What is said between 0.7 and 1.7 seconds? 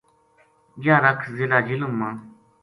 یاہ رَکھ ضلع